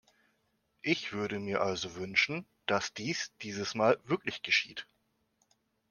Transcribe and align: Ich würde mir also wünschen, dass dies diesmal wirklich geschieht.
Ich 0.81 1.13
würde 1.13 1.37
mir 1.37 1.61
also 1.61 1.95
wünschen, 1.95 2.47
dass 2.65 2.91
dies 2.91 3.31
diesmal 3.43 3.99
wirklich 4.05 4.41
geschieht. 4.41 4.87